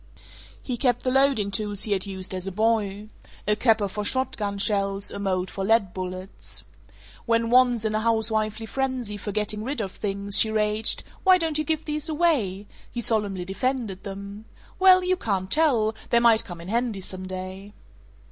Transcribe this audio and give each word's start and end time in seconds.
He 0.63 0.77
kept 0.77 1.03
the 1.03 1.11
loading 1.11 1.51
tools 1.51 1.83
he 1.83 1.91
had 1.91 2.07
used 2.07 2.33
as 2.33 2.47
a 2.47 2.51
boy: 2.51 3.09
a 3.47 3.55
capper 3.55 3.87
for 3.87 4.03
shot 4.03 4.35
gun 4.35 4.57
shells, 4.57 5.11
a 5.11 5.19
mold 5.19 5.51
for 5.51 5.63
lead 5.63 5.93
bullets. 5.93 6.63
When 7.27 7.51
once, 7.51 7.85
in 7.85 7.93
a 7.93 7.99
housewifely 7.99 8.65
frenzy 8.65 9.15
for 9.15 9.31
getting 9.31 9.63
rid 9.63 9.79
of 9.79 9.91
things, 9.91 10.39
she 10.39 10.49
raged, 10.49 11.03
"Why 11.23 11.37
don't 11.37 11.59
you 11.59 11.63
give 11.63 11.85
these 11.85 12.09
away?" 12.09 12.65
he 12.89 12.99
solemnly 12.99 13.45
defended 13.45 14.01
them, 14.01 14.45
"Well, 14.79 15.03
you 15.03 15.17
can't 15.17 15.51
tell; 15.51 15.93
they 16.09 16.19
might 16.19 16.45
come 16.45 16.59
in 16.61 16.67
handy 16.69 17.01
some 17.01 17.27
day." 17.27 17.73